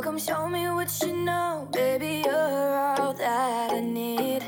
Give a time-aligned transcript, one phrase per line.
[0.00, 2.22] come show me what you know, baby.
[2.24, 4.42] You're all that I need.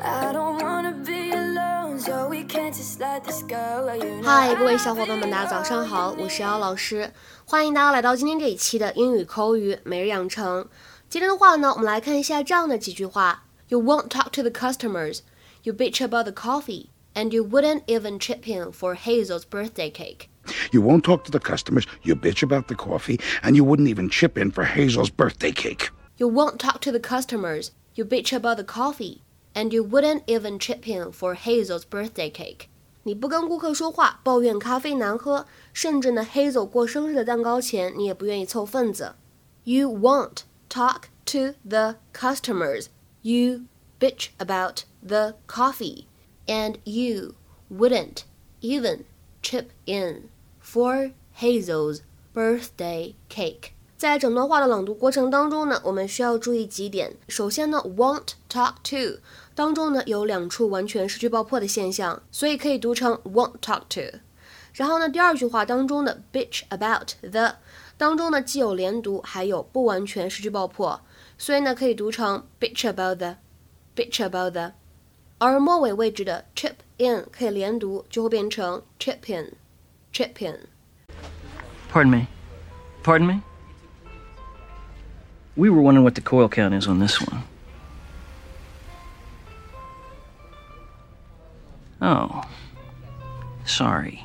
[0.00, 3.92] I don't wanna be alone, so we can't just let this go.
[3.92, 7.12] You know 嗨，各位小伙伴们，大家早上好，我是姚老师，
[7.44, 10.68] 欢迎大家来到今天这一期的英语口语每日养成。
[11.08, 15.20] 今天的话呢，我们来看一下这样的几句话：You won't talk to the customers,
[15.64, 20.28] you bitch about the coffee, and you wouldn't even chip in for Hazel's birthday cake.
[20.72, 24.08] You won't talk to the customers, you bitch about the coffee, and you wouldn't even
[24.08, 25.90] chip in for Hazel's birthday cake.
[26.18, 29.22] You won't talk to the customers, you bitch about the coffee,
[29.54, 32.68] and you wouldn't even chip in for Hazel's birthday cake.
[33.04, 39.14] 你不跟顾客说话，抱怨咖啡难喝，甚至呢，Hazel 过生日的蛋糕钱你也不愿意凑份子。
[39.64, 42.86] You won't talk to the customers.
[43.22, 43.62] You
[43.98, 46.06] bitch about the coffee,
[46.46, 47.34] and you
[47.70, 48.24] wouldn't
[48.60, 49.04] even
[49.42, 50.28] chip in
[50.77, 52.01] for Hazel's
[52.35, 53.71] birthday cake.
[53.97, 57.15] 在整段话的朗读过程当中呢，我们需要注意几点。
[57.27, 59.19] 首先呢，won't talk to
[59.55, 64.19] 当中呢有两处完全失去爆破的现象，所以可以读成 won't talk to。
[64.73, 67.55] 然后呢，第二句话当中的 bitch about the
[67.97, 71.01] 当中呢既有连读，还有不完全失去爆破，
[71.39, 74.73] 所以呢可以读成 bitch about the，bitch about the。
[75.39, 79.53] 而末尾位置的 chip in 可以连读，就会变成 chip in
[80.19, 82.27] in。Pardon me.
[83.03, 83.41] Pardon me?
[85.55, 87.43] We were wondering what the coil count is on this one.
[92.01, 92.43] Oh.
[93.65, 94.23] Sorry.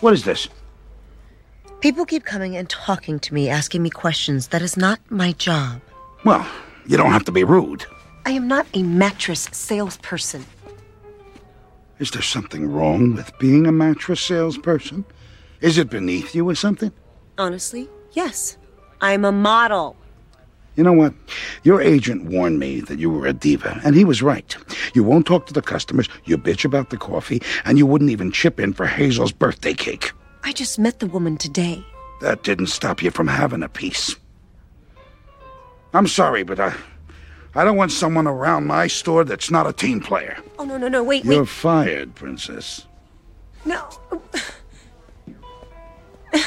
[0.00, 0.48] What is this?
[1.82, 4.46] People keep coming and talking to me, asking me questions.
[4.48, 5.80] That is not my job.
[6.24, 6.46] Well,
[6.86, 7.84] you don't have to be rude.
[8.24, 10.46] I am not a mattress salesperson.
[11.98, 15.04] Is there something wrong with being a mattress salesperson?
[15.60, 16.92] Is it beneath you or something?
[17.36, 18.58] Honestly, yes.
[19.00, 19.96] I'm a model.
[20.76, 21.14] You know what?
[21.64, 24.56] Your agent warned me that you were a diva, and he was right.
[24.94, 28.30] You won't talk to the customers, you bitch about the coffee, and you wouldn't even
[28.30, 30.12] chip in for Hazel's birthday cake.
[30.43, 31.83] I just met the woman today.
[32.21, 34.15] That didn't stop you from having a piece.
[35.93, 36.73] I'm sorry, but I,
[37.53, 40.37] I don't want someone around my store that's not a team player.
[40.57, 41.03] Oh, no, no, no.
[41.03, 41.49] Wait, You're wait.
[41.49, 42.85] fired, princess.
[43.65, 43.89] No.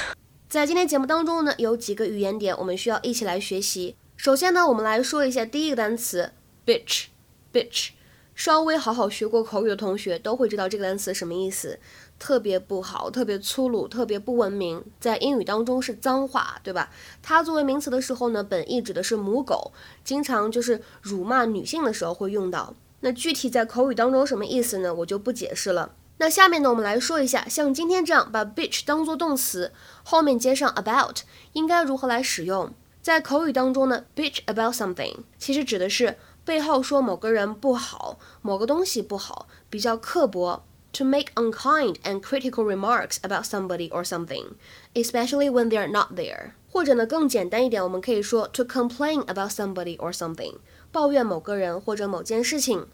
[0.48, 3.96] 在今天节目当中呢，有几个语言点我们需要一起来学习。
[4.16, 6.32] 首先呢，我们来说一下第一个单词
[6.66, 7.90] bitch。bitch，
[8.35, 11.79] 稍微好好学过口语的同学都会知道这个单词什么意思，
[12.19, 16.91] 特别不好，特别粗鲁，特别不文明，在英语当中是脏话，对吧？
[17.23, 19.71] 它作为名词的时候呢，本意指的是母狗，
[20.03, 22.75] 经常就是辱骂女性的时候会用到。
[22.99, 24.93] 那具体在口语当中什么意思呢？
[24.93, 25.93] 我就不解释了。
[26.17, 29.71] 那下面呢，我们来说一下，像今天这样把 bitch 当做动词，
[30.03, 31.19] 后面接上 about，
[31.53, 32.73] 应该如何来使用？
[33.01, 40.64] 在口语当中呢，bitch about something 其实指的是背后说某个人不好，某个东西不好，比较刻薄。
[40.94, 44.54] To make unkind and critical remarks about somebody or something,
[44.94, 46.54] especially when they are not there。
[46.68, 50.56] 或者呢，更简单一点，我们可以说 to complain about somebody or something，
[50.90, 52.88] 抱怨某个人或者某件事情。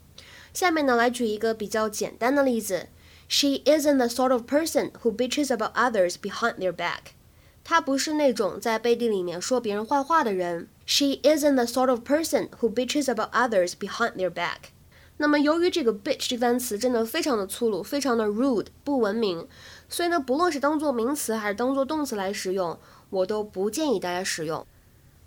[0.53, 2.89] 下面呢，来举一个比较简单的例子。
[3.29, 7.15] She isn't the sort of person who bitches about others behind their back.
[7.64, 10.68] 她不是那种在背地里面说别人坏话的人。
[10.86, 14.72] She isn't the sort of person who bitches about others behind their back.
[15.18, 19.48] 那么，由于这个 bitch 这个单词真的非常的粗鲁，非常的 rude，不文明，
[19.88, 22.78] 所以呢，不论是当做名词还是当做动词来使用，
[23.10, 24.66] 我都不建议大家使用。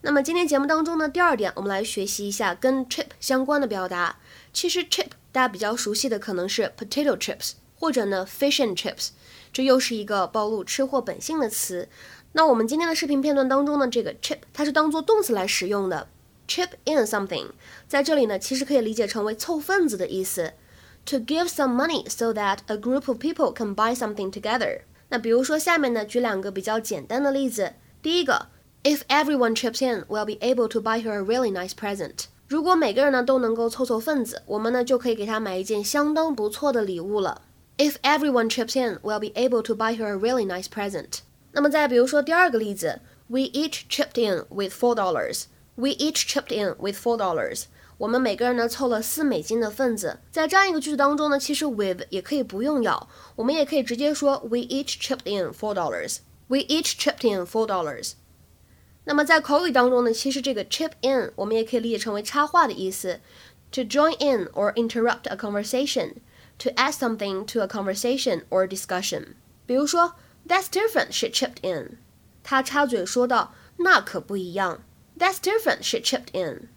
[0.02, 4.18] 那么今天节目当中呢，第二点，我们来学习一下跟 chip 相关的表达。
[4.52, 7.52] 其实 chip 大家比较熟悉的可能是 potato chips。
[7.76, 9.10] 或者呢，fish and chips，
[9.52, 11.88] 这又是一个暴露吃货本性的词。
[12.36, 16.08] 那我们今天的视频片段当中呢，这个 chip 它是当做动词来使用的
[16.48, 17.46] ，chip in something，
[17.86, 20.52] 在这里呢，其实可以理解成为凑份子的意思
[21.06, 24.80] ，to give some money so that a group of people can buy something together。
[25.10, 27.74] 那比如说下面呢，举两个比较简单的例子。
[28.02, 28.48] 第一个
[28.82, 32.24] ，If everyone chips in, we'll be able to buy her a really nice present。
[32.48, 37.42] 如果每个人呢都能够凑凑份子，我们呢就可以给她买一件相当不错的礼物了。
[37.78, 41.20] If everyone chips in, we'll be able to buy her a really nice present.
[41.53, 45.45] 那么再比如说第二个例子，We each chipped in with four dollars.
[45.75, 47.65] We each chipped in with four dollars.
[47.97, 50.19] 我们每个人呢凑了四美金的份子。
[50.31, 56.19] 在这样一个句子当中呢，其实 with 也可以不用要，我们也可以直接说 We each chipped in four dollars.
[56.47, 58.13] We each chipped in four dollars.
[59.05, 63.19] 那么在口语当中呢，其实这个 chip in 我们也可以理解成为插话的意思，
[63.71, 69.35] to join in or interrupt a conversation，to add something to a conversation or discussion。
[69.65, 70.15] 比如说
[70.46, 71.12] ，That's different.
[71.12, 71.98] She chipped in。
[72.42, 74.82] 他插嘴说道：“那可不一样。”
[75.18, 75.82] That's different.
[75.82, 76.68] She chipped in。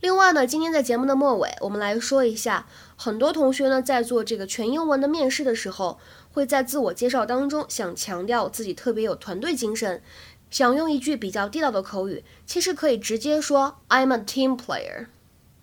[0.00, 2.66] 另外呢，今天在节目的末尾，我们来说一下，
[2.96, 5.98] 很多同学呢在做这个全英文的面试的时候，
[6.32, 10.00] 会在自我介绍当中想强调自己特别有团队精神。
[10.50, 15.06] 想用一句比较地道的口语，其实可以直接说 "I'm a team player."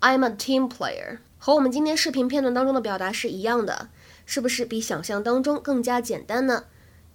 [0.01, 3.89] I'm a team player，和我们今天视频片段当中的表达是一样的，
[4.25, 6.65] 是不是比想象当中更加简单呢？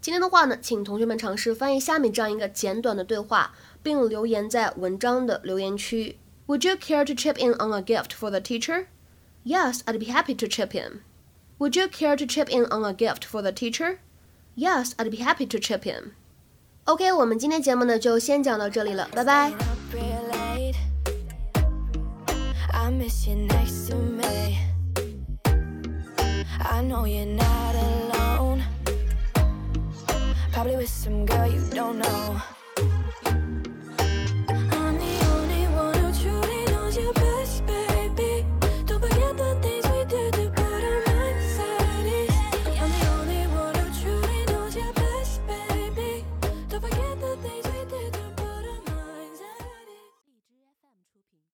[0.00, 3.52] 今天的话呢，请同学们尝试翻译下面这样一个简短的对话，
[3.82, 6.16] 并留言在文章的留言区。
[6.46, 8.86] Would you care to chip in on a gift for the teacher?
[9.44, 11.02] Yes, I'd be happy to chip in.
[11.58, 13.98] Would you care to chip in on a gift for the teacher?
[14.56, 16.12] Yes, I'd be happy to chip in.
[16.84, 19.52] OK，我们今天节目呢就先讲到这里了，拜拜。
[30.60, 32.59] Probably with some girl you don't know.